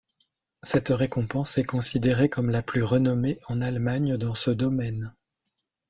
Cette 0.63 0.87
récompense 0.89 1.59
est 1.59 1.63
considérée 1.63 2.27
comme 2.27 2.49
la 2.49 2.63
plus 2.63 2.81
renommée 2.81 3.39
en 3.49 3.61
Allemagne 3.61 4.17
dans 4.17 4.33
ce 4.33 4.49
domaine. 4.49 5.13